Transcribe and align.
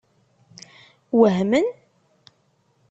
Wehmen? 1.19 1.65